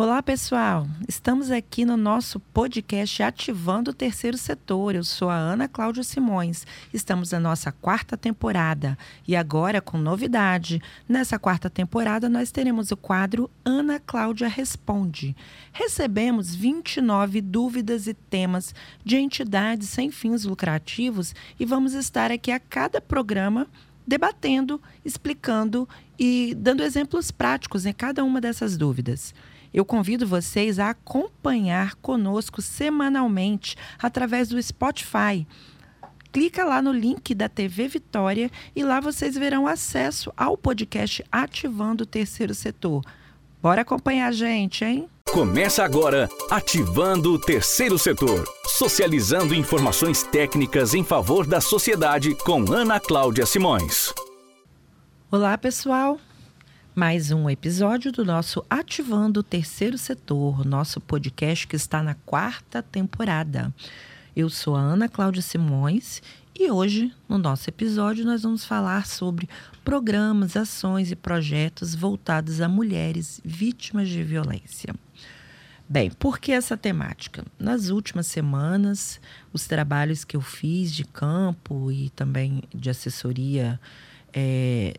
[0.00, 0.86] Olá, pessoal!
[1.08, 4.94] Estamos aqui no nosso podcast Ativando o Terceiro Setor.
[4.94, 6.64] Eu sou a Ana Cláudia Simões.
[6.94, 10.80] Estamos na nossa quarta temporada e agora com novidade.
[11.08, 15.34] Nessa quarta temporada, nós teremos o quadro Ana Cláudia Responde.
[15.72, 18.72] Recebemos 29 dúvidas e temas
[19.04, 23.66] de entidades sem fins lucrativos e vamos estar aqui a cada programa
[24.06, 29.34] debatendo, explicando e dando exemplos práticos em cada uma dessas dúvidas.
[29.72, 35.46] Eu convido vocês a acompanhar conosco semanalmente através do Spotify.
[36.32, 42.04] Clica lá no link da TV Vitória e lá vocês verão acesso ao podcast Ativando
[42.04, 43.02] o Terceiro Setor.
[43.62, 45.08] Bora acompanhar a gente, hein?
[45.30, 53.00] Começa agora Ativando o Terceiro Setor, socializando informações técnicas em favor da sociedade com Ana
[53.00, 54.12] Cláudia Simões.
[55.30, 56.18] Olá, pessoal
[56.98, 62.82] mais um episódio do nosso Ativando o Terceiro Setor, nosso podcast que está na quarta
[62.82, 63.72] temporada.
[64.34, 66.20] Eu sou a Ana Cláudia Simões
[66.58, 69.48] e hoje, no nosso episódio, nós vamos falar sobre
[69.84, 74.92] programas, ações e projetos voltados a mulheres vítimas de violência.
[75.88, 77.44] Bem, por que essa temática?
[77.60, 79.20] Nas últimas semanas,
[79.52, 83.78] os trabalhos que eu fiz de campo e também de assessoria
[84.32, 84.94] é,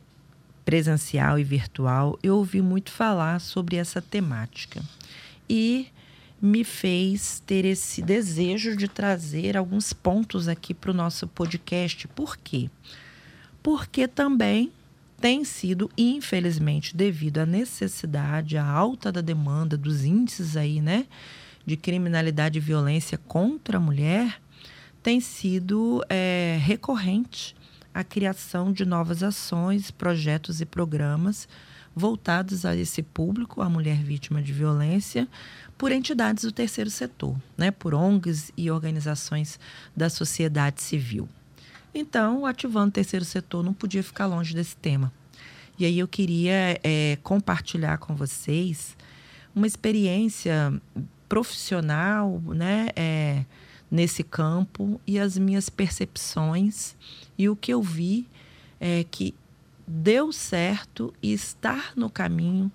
[0.69, 4.83] presencial e virtual, eu ouvi muito falar sobre essa temática.
[5.49, 5.87] E
[6.39, 12.07] me fez ter esse desejo de trazer alguns pontos aqui para o nosso podcast.
[12.09, 12.69] Por quê?
[13.63, 14.71] Porque também
[15.19, 21.07] tem sido, infelizmente, devido à necessidade, à alta da demanda dos índices aí, né,
[21.65, 24.39] de criminalidade e violência contra a mulher,
[25.01, 27.55] tem sido é, recorrente
[27.99, 31.49] a criação de novas ações, projetos e programas
[31.93, 35.27] voltados a esse público, a mulher vítima de violência,
[35.77, 39.59] por entidades do terceiro setor, né, por ONGs e organizações
[39.93, 41.27] da sociedade civil.
[41.93, 45.11] Então, ativando o terceiro setor não podia ficar longe desse tema.
[45.77, 48.95] E aí eu queria é, compartilhar com vocês
[49.53, 50.71] uma experiência
[51.27, 53.43] profissional, né, é,
[53.89, 56.95] nesse campo e as minhas percepções
[57.37, 58.27] e o que eu vi
[58.79, 59.33] é que
[59.87, 62.71] deu certo e estar no caminho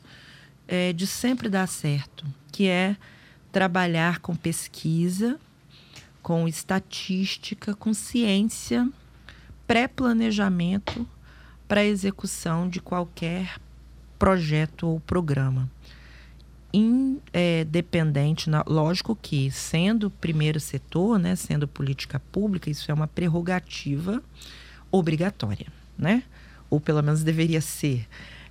[0.66, 2.96] é, de sempre dar certo, que é
[3.52, 5.38] trabalhar com pesquisa,
[6.22, 8.88] com estatística, com ciência,
[9.66, 11.06] pré-planejamento
[11.68, 13.58] para execução de qualquer
[14.18, 15.70] projeto ou programa
[16.74, 24.22] independente, lógico que sendo primeiro setor, né, sendo política pública, isso é uma prerrogativa
[24.90, 26.24] obrigatória, né?
[26.68, 28.06] Ou pelo menos deveria ser.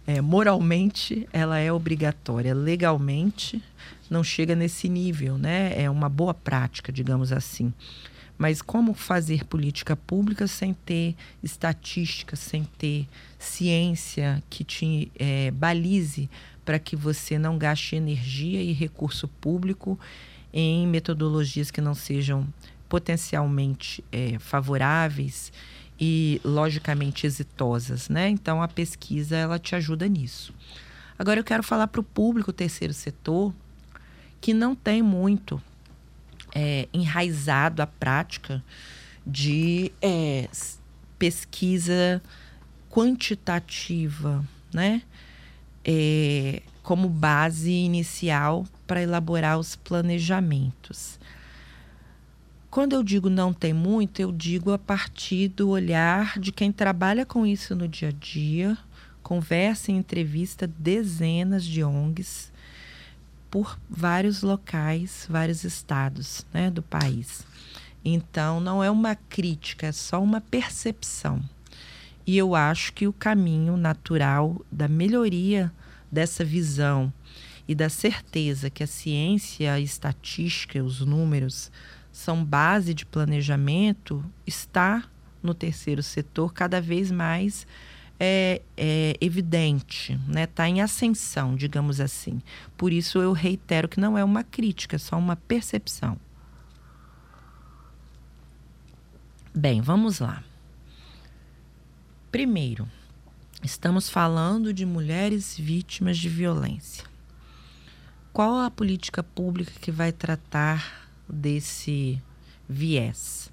[0.06, 2.54] É, moralmente, ela é obrigatória.
[2.54, 3.62] Legalmente,
[4.10, 5.74] não chega nesse nível, né?
[5.82, 7.74] É uma boa prática, digamos assim.
[8.38, 13.08] Mas como fazer política pública sem ter estatística, sem ter
[13.38, 16.30] ciência que te é, balize
[16.66, 20.00] para que você não gaste energia e recurso público
[20.52, 22.48] em metodologias que não sejam
[22.88, 25.52] potencialmente é, favoráveis
[26.00, 28.30] e logicamente exitosas, né?
[28.30, 30.54] Então a pesquisa ela te ajuda nisso.
[31.18, 33.54] Agora eu quero falar para o público terceiro setor
[34.40, 35.62] que não tem muito
[36.54, 38.64] é, enraizado a prática
[39.26, 40.50] de é,
[41.18, 42.22] pesquisa
[42.90, 44.44] quantitativa,
[44.74, 45.02] né?
[45.86, 51.20] É, como base inicial para elaborar os planejamentos.
[52.70, 57.26] Quando eu digo não tem muito, eu digo a partir do olhar de quem trabalha
[57.26, 58.78] com isso no dia a dia,
[59.22, 62.52] conversa e entrevista dezenas de ONGs
[63.50, 67.46] por vários locais, vários estados né, do país.
[68.04, 71.40] Então, não é uma crítica, é só uma percepção.
[72.26, 75.72] E eu acho que o caminho natural da melhoria
[76.12, 77.12] dessa visão
[77.68, 81.72] e da certeza que a ciência, a estatística, os números
[82.12, 85.04] são base de planejamento está
[85.42, 87.66] no terceiro setor cada vez mais
[88.20, 90.46] é, é evidente, está né?
[90.46, 92.42] Tá em ascensão, digamos assim.
[92.78, 96.18] Por isso eu reitero que não é uma crítica, é só uma percepção.
[99.54, 100.44] Bem, vamos lá.
[102.34, 102.90] Primeiro,
[103.62, 107.06] estamos falando de mulheres vítimas de violência.
[108.34, 112.20] Qual a política pública que vai tratar desse
[112.68, 113.52] viés?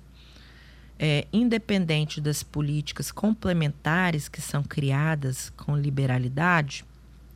[0.99, 6.83] É, independente das políticas complementares que são criadas com liberalidade,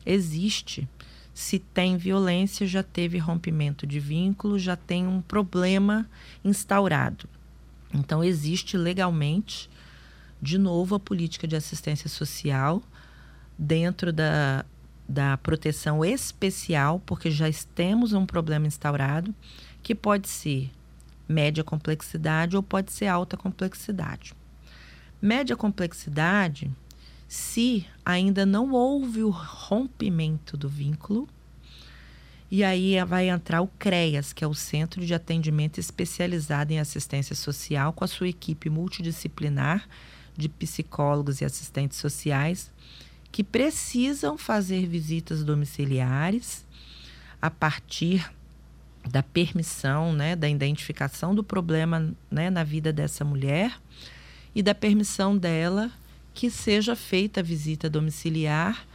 [0.03, 0.89] existe
[1.31, 6.09] se tem violência, já teve rompimento de vínculo, já tem um problema
[6.43, 7.29] instaurado.
[7.93, 9.69] Então, existe legalmente,
[10.41, 12.81] de novo, a política de assistência social
[13.57, 14.65] dentro da,
[15.07, 19.33] da proteção especial, porque já temos um problema instaurado,
[19.81, 20.69] que pode ser
[21.27, 24.33] média complexidade ou pode ser alta complexidade.
[25.21, 26.69] Média complexidade,
[27.27, 31.27] se ainda não houve o rompimento do vínculo,
[32.51, 37.35] e aí vai entrar o CREAS, que é o Centro de Atendimento Especializado em Assistência
[37.35, 39.87] Social, com a sua equipe multidisciplinar
[40.37, 42.71] de psicólogos e assistentes sociais,
[43.31, 46.65] que precisam fazer visitas domiciliares
[47.41, 48.31] a partir
[49.09, 53.79] da permissão, né, da identificação do problema né, na vida dessa mulher
[54.53, 55.91] e da permissão dela
[56.33, 58.85] que seja feita a visita domiciliar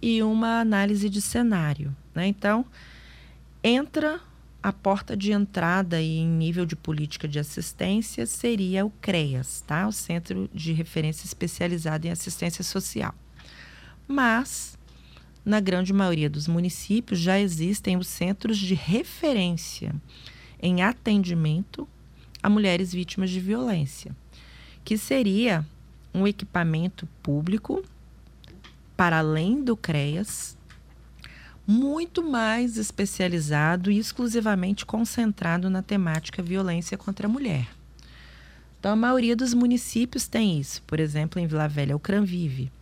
[0.00, 1.94] e uma análise de cenário.
[2.14, 2.26] Né?
[2.26, 2.64] Então,
[3.62, 4.20] entra
[4.62, 9.86] a porta de entrada e em nível de política de assistência seria o CREAS, tá?
[9.86, 13.14] o Centro de Referência Especializado em Assistência Social.
[14.06, 14.76] Mas
[15.44, 19.94] na grande maioria dos municípios já existem os centros de referência
[20.60, 21.88] em atendimento
[22.42, 24.14] a mulheres vítimas de violência,
[24.84, 25.64] que seria
[26.12, 27.82] um equipamento público
[28.96, 30.57] para além do CREAS,
[31.70, 37.68] muito mais especializado e exclusivamente concentrado na temática violência contra a mulher.
[38.80, 40.82] Então, a maioria dos municípios tem isso.
[40.86, 42.72] Por exemplo, em Vila Velha, o CRANVIVE.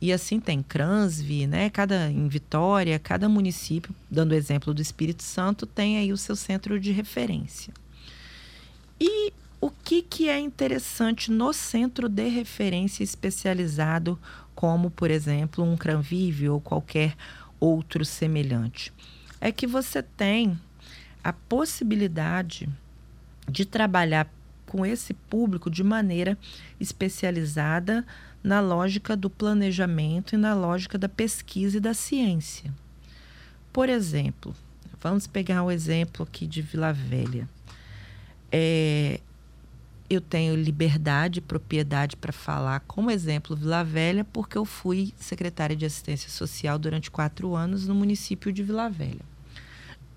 [0.00, 1.68] E assim tem Cransvi, né?
[1.70, 6.78] Cada em Vitória, cada município, dando exemplo do Espírito Santo, tem aí o seu centro
[6.78, 7.74] de referência.
[9.00, 14.16] E o que, que é interessante no centro de referência especializado,
[14.54, 17.16] como, por exemplo, um Cranvive ou qualquer
[17.60, 18.92] outro semelhante?
[19.40, 20.58] É que você tem
[21.22, 22.68] a possibilidade
[23.48, 24.28] de trabalhar
[24.66, 26.38] com esse público de maneira
[26.80, 28.06] especializada
[28.42, 32.72] na lógica do planejamento e na lógica da pesquisa e da ciência.
[33.72, 34.54] Por exemplo,
[35.00, 37.48] vamos pegar um exemplo aqui de Vila Velha.
[38.50, 39.20] É,
[40.10, 45.76] eu tenho liberdade e propriedade para falar como exemplo Vila Velha, porque eu fui secretária
[45.76, 49.24] de assistência social durante quatro anos no município de Vila Velha,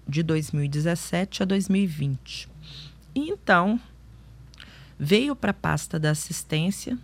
[0.07, 2.50] de 2017 a 2020.
[3.13, 3.80] E então,
[4.98, 6.98] veio para a pasta da assistência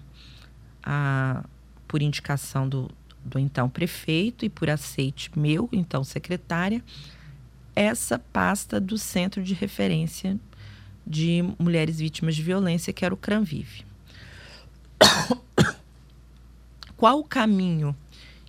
[0.82, 1.46] a,
[1.88, 2.90] por indicação do,
[3.24, 6.84] do então prefeito e por aceite meu, então secretária,
[7.76, 10.40] essa pasta do Centro de Referência
[11.10, 13.84] de Mulheres Vítimas de Violência, que era o CRANVIVE.
[16.96, 17.96] Qual o caminho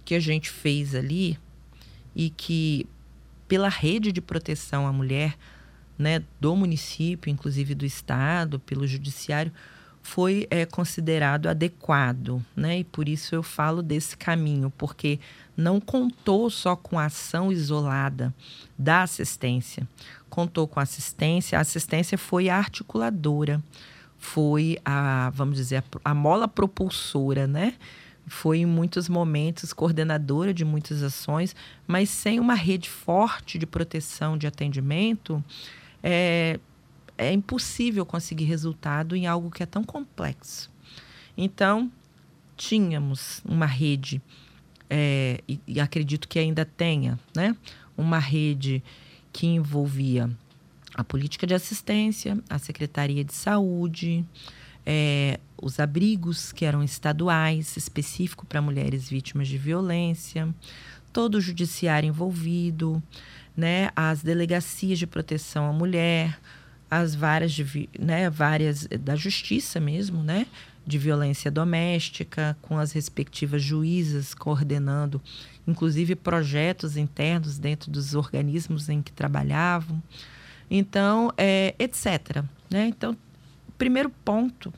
[0.04, 1.38] que a gente fez ali
[2.14, 2.86] e que,
[3.48, 5.38] pela rede de proteção à mulher,
[5.98, 9.52] né, do município, inclusive do Estado, pelo Judiciário,
[10.02, 12.80] foi é, considerado adequado, né?
[12.80, 15.20] E por isso eu falo desse caminho, porque
[15.56, 18.34] não contou só com a ação isolada
[18.78, 19.86] da assistência,
[20.30, 21.58] contou com assistência.
[21.58, 23.62] A assistência foi a articuladora,
[24.16, 27.74] foi a, vamos dizer, a, a mola propulsora, né?
[28.26, 31.54] Foi em muitos momentos coordenadora de muitas ações,
[31.86, 35.42] mas sem uma rede forte de proteção, de atendimento,
[36.02, 36.60] é,
[37.18, 40.70] é impossível conseguir resultado em algo que é tão complexo.
[41.36, 41.90] Então,
[42.56, 44.22] tínhamos uma rede,
[44.88, 47.56] é, e, e, acredito que ainda tenha, né?
[47.96, 48.82] uma rede
[49.32, 50.30] que envolvia
[50.94, 54.24] a política de assistência, a Secretaria de Saúde,
[54.84, 60.48] é, os abrigos que eram estaduais, específico para mulheres vítimas de violência,
[61.12, 63.02] todo o judiciário envolvido,
[63.56, 66.38] né, as delegacias de proteção à mulher,
[66.90, 70.46] as várias, de, né, várias da justiça mesmo, né,
[70.90, 75.22] de violência doméstica, com as respectivas juízas coordenando,
[75.66, 80.02] inclusive projetos internos dentro dos organismos em que trabalhavam.
[80.70, 82.44] Então, é, etc.
[82.68, 82.88] Né?
[82.88, 83.12] Então,
[83.68, 84.72] o primeiro ponto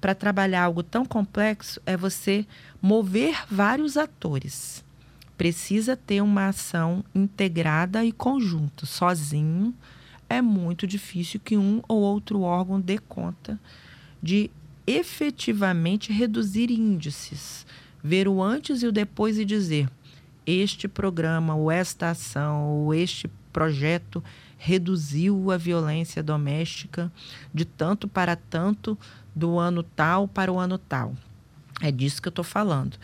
[0.00, 2.44] para trabalhar algo tão complexo é você
[2.82, 4.84] mover vários atores.
[5.36, 8.86] Precisa ter uma ação integrada e conjunta.
[8.86, 9.74] Sozinho
[10.28, 13.58] é muito difícil que um ou outro órgão dê conta
[14.22, 14.50] de
[14.86, 17.66] efetivamente reduzir índices,
[18.02, 19.88] ver o antes e o depois e dizer:
[20.46, 24.22] este programa, ou esta ação, ou este projeto
[24.58, 27.12] reduziu a violência doméstica
[27.52, 28.98] de tanto para tanto
[29.34, 31.14] do ano tal para o ano tal.
[31.80, 32.96] É disso que eu estou falando.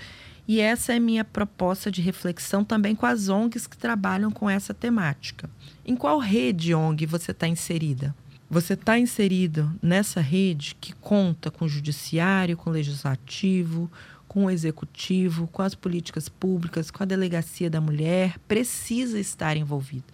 [0.46, 4.75] E essa é minha proposta de reflexão também com as ONGs que trabalham com essa
[4.75, 5.49] temática.
[5.84, 8.14] Em qual rede ONG você está inserida?
[8.50, 13.88] Você está inserido nessa rede que conta com o judiciário, com o legislativo,
[14.26, 20.04] com o executivo, com as políticas públicas, com a delegacia da mulher, precisa estar envolvido.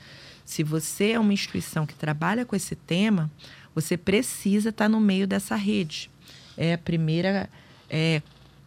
[0.45, 3.31] Se você é uma instituição que trabalha com esse tema,
[3.75, 6.11] você precisa estar no meio dessa rede.
[6.59, 7.49] É a primeira
[7.88, 8.21] é,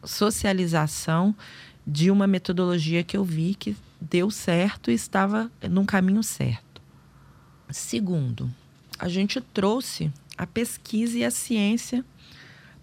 [0.04, 1.36] socialização
[1.86, 6.82] de uma metodologia que eu vi que deu certo e estava num caminho certo.
[7.70, 8.52] Segundo,
[9.00, 12.04] a gente trouxe a pesquisa e a ciência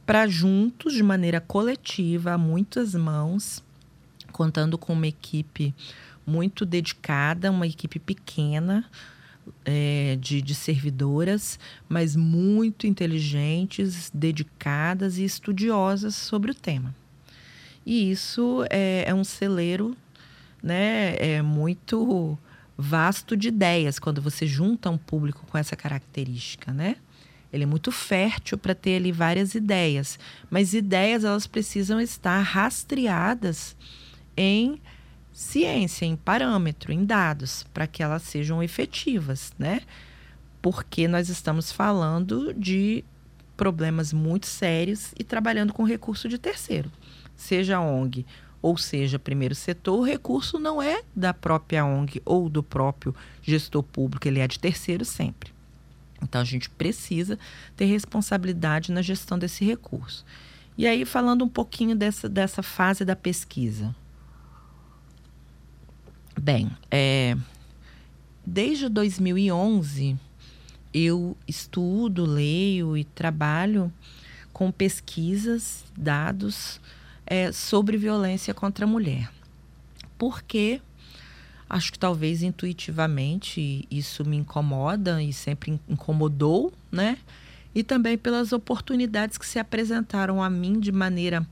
[0.04, 3.62] para juntos, de maneira coletiva, a muitas mãos,
[4.32, 5.74] contando com uma equipe
[6.26, 8.84] muito dedicada, uma equipe pequena
[9.64, 11.58] é, de, de servidoras,
[11.88, 16.94] mas muito inteligentes, dedicadas e estudiosas sobre o tema.
[17.84, 19.96] E isso é, é um celeiro
[20.62, 22.36] né, é muito
[22.76, 26.96] vasto de ideias quando você junta um público com essa característica, né?
[27.52, 30.18] Ele é muito fértil para ter ali várias ideias,
[30.50, 33.76] mas ideias elas precisam estar rastreadas
[34.36, 34.80] em
[35.32, 39.80] ciência, em parâmetro, em dados, para que elas sejam efetivas, né?
[40.60, 43.04] Porque nós estamos falando de
[43.56, 46.90] problemas muito sérios e trabalhando com recurso de terceiro,
[47.34, 48.26] seja ONG
[48.66, 53.80] ou seja, primeiro setor, o recurso não é da própria ONG ou do próprio gestor
[53.80, 55.52] público, ele é de terceiro sempre.
[56.20, 57.38] Então a gente precisa
[57.76, 60.24] ter responsabilidade na gestão desse recurso.
[60.76, 63.94] E aí, falando um pouquinho dessa, dessa fase da pesquisa.
[66.36, 67.36] Bem, é,
[68.44, 70.18] desde 2011
[70.92, 73.92] eu estudo, leio e trabalho
[74.52, 76.80] com pesquisas, dados
[77.26, 79.30] é, sobre violência contra a mulher.
[80.16, 80.80] Porque
[81.68, 87.18] acho que talvez intuitivamente isso me incomoda e sempre incomodou, né?
[87.74, 91.46] E também pelas oportunidades que se apresentaram a mim de maneira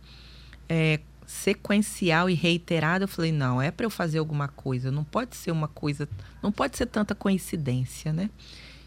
[0.68, 3.04] é, sequencial e reiterada.
[3.04, 6.08] Eu falei, não, é para eu fazer alguma coisa, não pode ser uma coisa,
[6.42, 8.30] não pode ser tanta coincidência, né?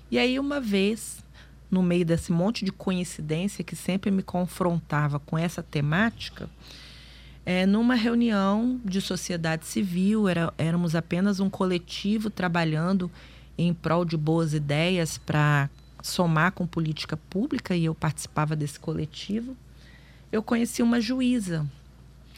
[0.09, 1.23] E aí, uma vez,
[1.69, 6.49] no meio desse monte de coincidência que sempre me confrontava com essa temática,
[7.45, 13.09] é, numa reunião de sociedade civil, era, éramos apenas um coletivo trabalhando
[13.57, 15.69] em prol de boas ideias para
[16.03, 19.55] somar com política pública e eu participava desse coletivo.
[20.31, 21.65] Eu conheci uma juíza,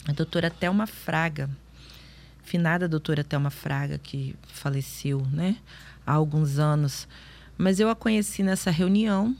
[0.06, 1.50] a doutora Thelma Fraga,
[2.42, 5.56] finada doutora Thelma Fraga, que faleceu né,
[6.06, 7.08] há alguns anos.
[7.60, 9.36] Mas eu a conheci nessa reunião,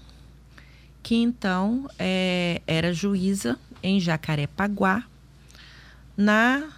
[1.02, 5.04] que então é, era juíza em Jacarepaguá,
[6.14, 6.68] na,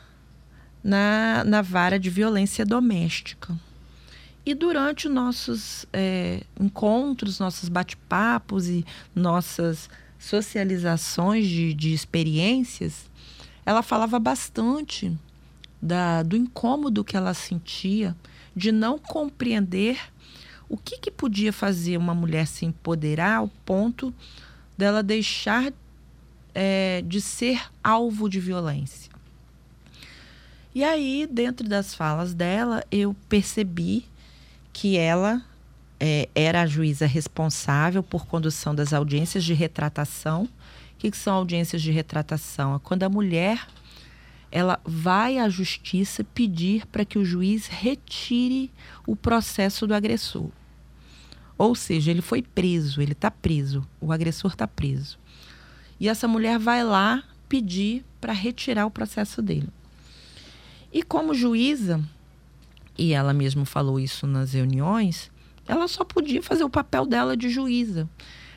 [0.85, 3.59] na, na vara de violência doméstica.
[4.47, 13.11] E durante nossos é, encontros, nossos bate-papos e nossas socializações de, de experiências,
[13.67, 15.13] ela falava bastante
[15.83, 18.15] da, do incômodo que ela sentia
[18.55, 20.12] de não compreender
[20.73, 24.12] o que, que podia fazer uma mulher se empoderar ao ponto
[24.76, 25.71] dela deixar
[26.55, 29.12] é, de ser alvo de violência.
[30.75, 34.07] E aí, dentro das falas dela, eu percebi
[34.73, 35.45] que ela
[36.00, 40.45] é, era a juíza responsável por condução das audiências de retratação.
[40.45, 40.49] O
[40.99, 42.76] que, que são audiências de retratação?
[42.76, 43.67] É quando a mulher
[44.50, 48.71] ela vai à justiça pedir para que o juiz retire
[49.07, 50.49] o processo do agressor.
[51.57, 55.19] Ou seja, ele foi preso, ele está preso, o agressor está preso.
[56.01, 59.69] E essa mulher vai lá pedir para retirar o processo dele.
[60.93, 62.03] E como juíza,
[62.99, 65.31] e ela mesma falou isso nas reuniões,
[65.67, 68.09] ela só podia fazer o papel dela de juíza.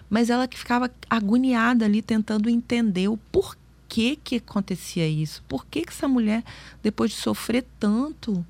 [0.09, 5.43] Mas ela que ficava agoniada ali tentando entender o porquê que acontecia isso.
[5.47, 6.43] Por que, que essa mulher,
[6.83, 8.45] depois de sofrer tanto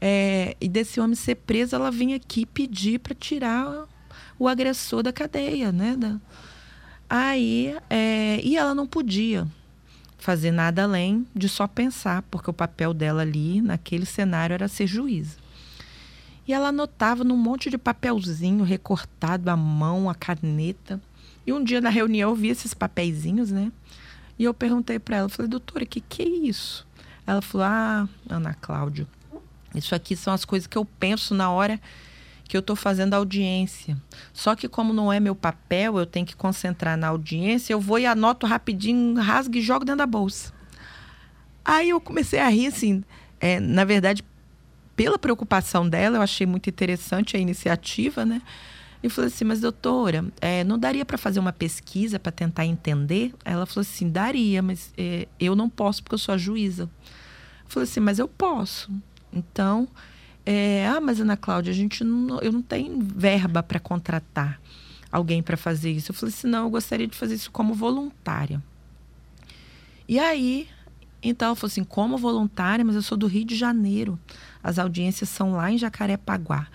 [0.00, 3.86] é, e desse homem ser preso, ela vinha aqui pedir para tirar
[4.38, 5.94] o agressor da cadeia, né?
[5.96, 6.18] Da...
[7.08, 9.46] Aí, é, e ela não podia
[10.16, 14.86] fazer nada além de só pensar, porque o papel dela ali, naquele cenário, era ser
[14.86, 15.36] juíza.
[16.46, 21.00] E ela anotava num monte de papelzinho recortado à mão, a caneta.
[21.46, 23.70] E um dia na reunião eu vi esses papeizinhos, né?
[24.38, 26.86] E eu perguntei para ela, falei, doutora, o que, que é isso?
[27.26, 29.06] Ela falou, ah, Ana Cláudia,
[29.74, 31.80] isso aqui são as coisas que eu penso na hora
[32.44, 33.96] que eu estou fazendo audiência.
[34.32, 37.98] Só que como não é meu papel, eu tenho que concentrar na audiência, eu vou
[37.98, 40.52] e anoto rapidinho, rasgo e jogo dentro da bolsa.
[41.64, 43.04] Aí eu comecei a rir, assim,
[43.40, 44.24] é, na verdade,
[44.96, 48.42] pela preocupação dela, eu achei muito interessante a iniciativa, né?
[49.02, 53.32] E falei assim, mas doutora, é, não daria para fazer uma pesquisa para tentar entender?
[53.44, 56.82] Ela falou assim, daria, mas é, eu não posso porque eu sou a juíza.
[56.82, 58.90] Eu falei assim, mas eu posso.
[59.32, 59.88] Então,
[60.44, 64.60] é, ah, mas Ana Cláudia, a gente não, eu não tenho verba para contratar
[65.10, 66.10] alguém para fazer isso.
[66.10, 68.62] Eu falei assim, não, eu gostaria de fazer isso como voluntária.
[70.08, 70.68] E aí,
[71.22, 74.18] então ela falou assim, como voluntária, mas eu sou do Rio de Janeiro.
[74.62, 76.66] As audiências são lá em Jacarepaguá.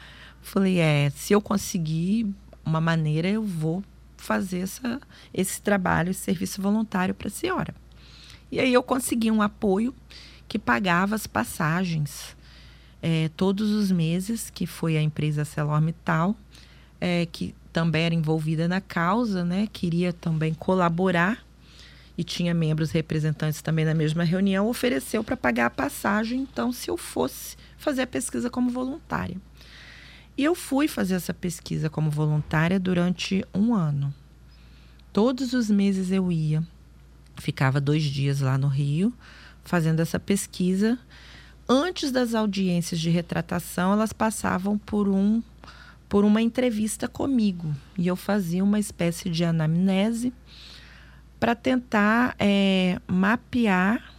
[0.42, 2.28] Falei, é, se eu conseguir
[2.64, 3.84] uma maneira, eu vou
[4.18, 5.02] fazer essa,
[5.34, 7.74] esse trabalho, esse serviço voluntário para a senhora.
[8.52, 9.94] E aí eu consegui um apoio
[10.48, 12.35] que pagava as passagens
[13.02, 16.36] é, todos os meses, que foi a empresa ArcelorMittal,
[17.00, 19.68] é, que também era envolvida na causa, né?
[19.72, 21.46] Queria também colaborar
[22.18, 26.90] e tinha membros representantes também na mesma reunião, ofereceu para pagar a passagem, então, se
[26.90, 29.38] eu fosse fazer a pesquisa como voluntária.
[30.38, 34.14] E eu fui fazer essa pesquisa como voluntária durante um ano.
[35.14, 36.64] Todos os meses eu ia,
[37.38, 39.14] ficava dois dias lá no Rio,
[39.64, 40.98] fazendo essa pesquisa.
[41.68, 45.42] Antes das audiências de retratação, elas passavam por um
[46.08, 50.32] por uma entrevista comigo e eu fazia uma espécie de anamnese
[51.40, 54.14] para tentar é, mapear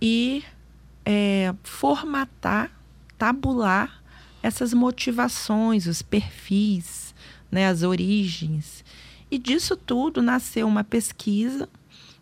[0.00, 0.44] e
[1.04, 2.70] é, formatar,
[3.16, 4.02] tabular
[4.42, 7.14] essas motivações, os perfis,
[7.50, 8.84] né, as origens.
[9.30, 11.68] E disso tudo nasceu uma pesquisa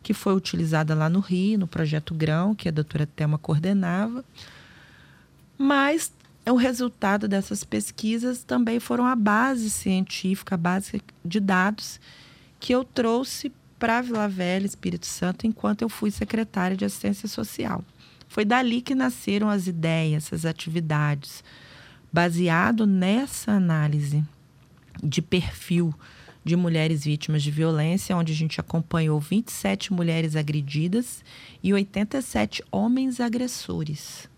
[0.05, 4.23] que foi utilizada lá no Rio, no projeto Grão, que a doutora Thelma coordenava.
[5.57, 6.13] Mas
[6.47, 11.99] o resultado dessas pesquisas também foram a base científica, a base de dados
[12.61, 17.83] que eu trouxe para Vila Velha, Espírito Santo, enquanto eu fui secretária de Assistência Social.
[18.29, 21.43] Foi dali que nasceram as ideias, as atividades,
[22.13, 24.23] baseado nessa análise
[25.03, 25.95] de perfil
[26.45, 31.25] de mulheres vítimas de violência, onde a gente acompanhou 27 mulheres agredidas
[31.62, 34.29] e 87 homens agressores.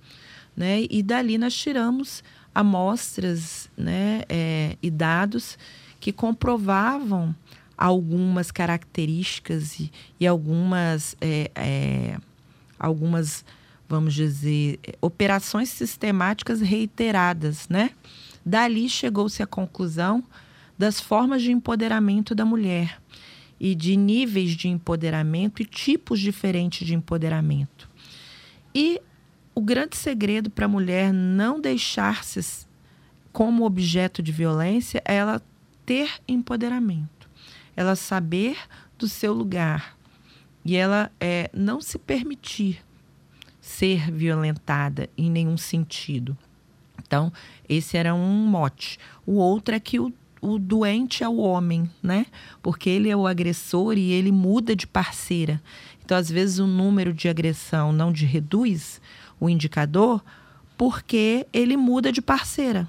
[0.56, 0.86] Né?
[0.88, 2.22] E dali nós tiramos
[2.54, 5.58] amostras né, é, e dados
[6.00, 7.34] que comprovavam
[7.76, 12.16] algumas características e, e algumas, é, é,
[12.78, 13.44] algumas
[13.88, 17.90] vamos dizer, operações sistemáticas reiteradas, né?
[18.44, 20.24] Dali chegou-se à conclusão
[20.78, 23.00] das formas de empoderamento da mulher
[23.58, 27.88] e de níveis de empoderamento e tipos diferentes de empoderamento.
[28.74, 29.00] E
[29.54, 32.66] o grande segredo para a mulher não deixar-se
[33.32, 35.42] como objeto de violência é ela
[35.84, 37.28] ter empoderamento,
[37.74, 38.56] ela saber
[38.98, 39.96] do seu lugar
[40.64, 42.84] e ela é, não se permitir
[43.60, 46.36] ser violentada em nenhum sentido.
[46.98, 47.32] Então,
[47.68, 48.98] esse era um mote.
[49.24, 52.26] O outro é que o, o doente é o homem, né?
[52.62, 55.60] Porque ele é o agressor e ele muda de parceira.
[56.04, 59.00] Então, às vezes, o número de agressão não de reduz
[59.40, 60.22] o indicador
[60.76, 62.88] porque ele muda de parceira.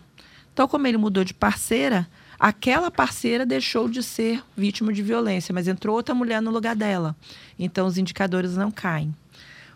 [0.54, 2.08] Então, como ele mudou de parceira,
[2.40, 7.16] aquela parceira deixou de ser vítima de violência, mas entrou outra mulher no lugar dela.
[7.58, 9.16] Então, os indicadores não caem.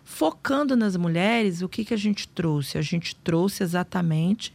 [0.03, 2.77] Focando nas mulheres, o que, que a gente trouxe?
[2.77, 4.53] A gente trouxe exatamente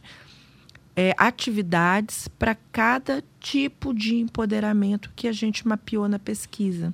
[0.97, 6.91] é, atividades para cada tipo de empoderamento que a gente mapeou na pesquisa.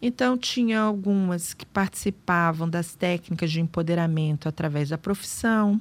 [0.00, 5.80] Então, tinha algumas que participavam das técnicas de empoderamento através da profissão,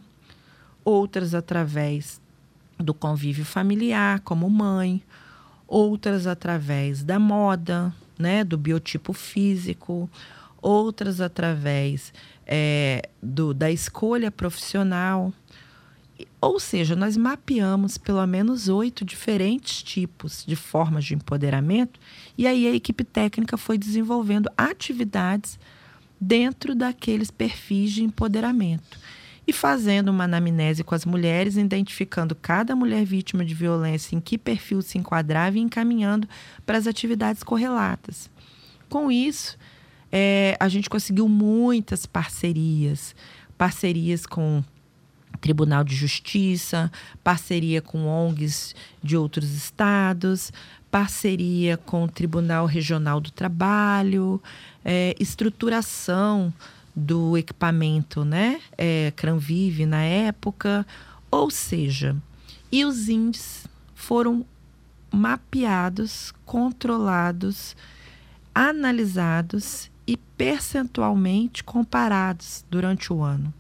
[0.85, 2.21] outras através
[2.79, 5.03] do convívio familiar, como mãe,
[5.67, 10.09] outras através da moda, né, do biotipo físico,
[10.61, 12.13] outras através
[12.45, 15.33] é, do, da escolha profissional.
[16.41, 21.99] Ou seja, nós mapeamos pelo menos oito diferentes tipos de formas de empoderamento,
[22.37, 25.59] e aí a equipe técnica foi desenvolvendo atividades
[26.19, 28.97] dentro daqueles perfis de empoderamento
[29.47, 34.37] e fazendo uma anamnese com as mulheres, identificando cada mulher vítima de violência em que
[34.37, 36.27] perfil se enquadrava e encaminhando
[36.65, 38.29] para as atividades correlatas.
[38.89, 39.57] Com isso,
[40.11, 43.15] é, a gente conseguiu muitas parcerias,
[43.57, 44.61] parcerias com
[45.37, 46.91] Tribunal de Justiça,
[47.23, 50.51] parceria com ONGs de outros estados,
[50.91, 54.41] parceria com o Tribunal Regional do Trabalho,
[54.83, 56.53] é, estruturação
[56.95, 58.59] do equipamento, né?
[58.77, 60.85] É, Cranvive na época,
[61.29, 62.15] ou seja,
[62.71, 64.45] e os índices foram
[65.11, 67.75] mapeados, controlados,
[68.53, 73.53] analisados e percentualmente comparados durante o ano.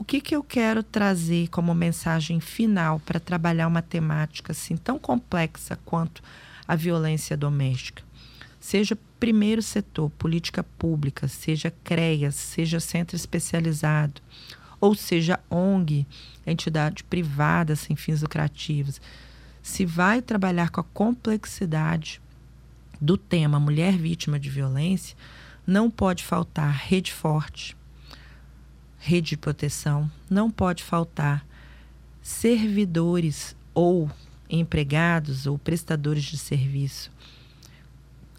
[0.00, 4.98] O que, que eu quero trazer como mensagem final para trabalhar uma temática assim tão
[4.98, 6.22] complexa quanto
[6.66, 8.02] a violência doméstica?
[8.58, 14.22] Seja primeiro setor, política pública, seja CREAS, seja centro especializado,
[14.80, 16.06] ou seja ONG,
[16.46, 19.02] entidade privada sem fins lucrativos,
[19.62, 22.22] se vai trabalhar com a complexidade
[22.98, 25.14] do tema mulher vítima de violência,
[25.66, 27.76] não pode faltar rede forte,
[29.00, 31.44] rede de proteção, não pode faltar
[32.22, 34.10] servidores ou
[34.48, 37.10] empregados ou prestadores de serviço,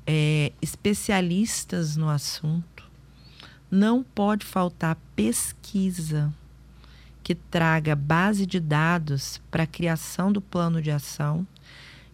[0.06, 2.90] é, especialistas no assunto,
[3.70, 6.32] não pode faltar pesquisa
[7.24, 11.46] que traga base de dados para a criação do plano de ação.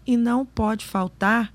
[0.05, 1.51] E não pode faltar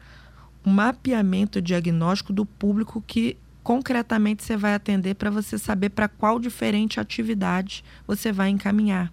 [0.64, 6.38] o mapeamento diagnóstico do público que concretamente você vai atender para você saber para qual
[6.38, 9.12] diferente atividade você vai encaminhar.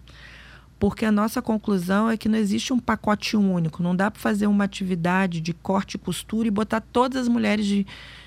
[0.79, 4.47] Porque a nossa conclusão é que não existe um pacote único, não dá para fazer
[4.47, 7.85] uma atividade de corte e costura e botar todas as mulheres de,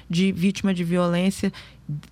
[0.08, 1.50] de vítima de violência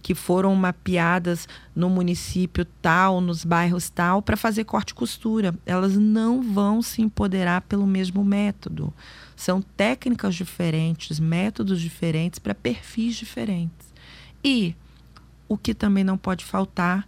[0.02, 1.46] que foram mapeadas
[1.76, 5.54] no município tal, nos bairros tal, para fazer corte e costura.
[5.66, 8.92] Elas não vão se empoderar pelo mesmo método.
[9.36, 13.89] São técnicas diferentes, métodos diferentes para perfis diferentes.
[14.42, 14.74] E
[15.48, 17.06] o que também não pode faltar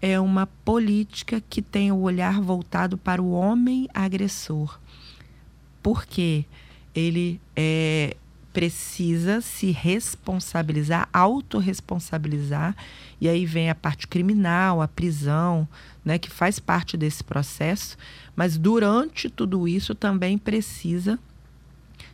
[0.00, 4.78] é uma política que tenha o olhar voltado para o homem agressor.
[5.82, 6.44] Porque
[6.94, 8.16] ele é,
[8.54, 12.76] precisa se responsabilizar, autorresponsabilizar,
[13.20, 15.66] e aí vem a parte criminal, a prisão,
[16.04, 17.96] né, que faz parte desse processo,
[18.36, 21.18] mas durante tudo isso também precisa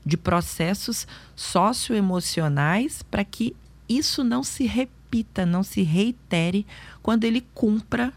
[0.04, 1.06] de processos
[1.37, 3.54] socioemocionais para que
[3.90, 6.64] isso não se repita, não se reitere
[7.03, 8.12] quando ele cumpra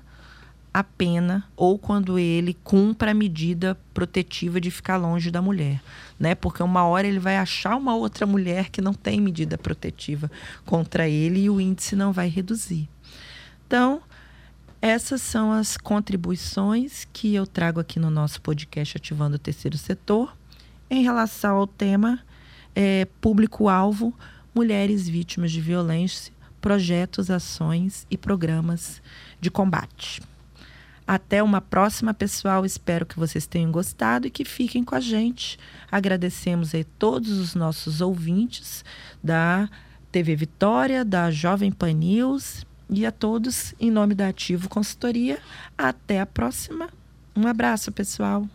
[0.72, 5.82] a pena ou quando ele cumpra a medida protetiva de ficar longe da mulher,
[6.20, 6.36] né?
[6.36, 10.32] Porque uma hora ele vai achar uma outra mulher que não tem medida protetiva
[10.66, 12.88] contra ele e o índice não vai reduzir.
[13.68, 14.02] Então,
[14.82, 20.36] essas são as contribuições que eu trago aqui no nosso podcast Ativando o Terceiro Setor
[20.90, 22.20] em relação ao tema
[22.76, 24.14] é, público-alvo
[24.54, 29.02] mulheres vítimas de violência, projetos, ações e programas
[29.40, 30.22] de combate.
[31.06, 32.66] Até uma próxima, pessoal.
[32.66, 35.60] Espero que vocês tenham gostado e que fiquem com a gente.
[35.92, 38.86] Agradecemos a todos os nossos ouvintes
[39.22, 39.70] da
[40.12, 45.40] TV Vitória, da Jovem Pan News e a todos, em nome da Ativo Consultoria.
[45.78, 46.90] Até a próxima.
[47.36, 48.48] Um abraço, pessoal.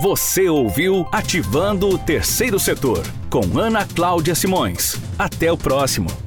[0.00, 4.96] Você ouviu Ativando o Terceiro Setor, com Ana Cláudia Simões.
[5.18, 6.25] Até o próximo.